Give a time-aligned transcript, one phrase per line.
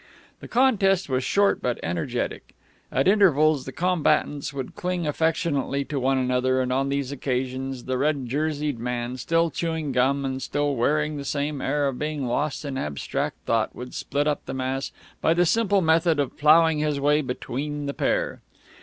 [0.39, 2.55] The contest was short but energetic.
[2.91, 7.99] At intervals the combatants would cling affectionately to one another, and on these occasions the
[7.99, 12.65] red jerseyed man, still chewing gum and still wearing the same air of being lost
[12.65, 14.91] in abstract thought, would split up the mass
[15.21, 18.41] by the simple method of ploughing his way between the pair.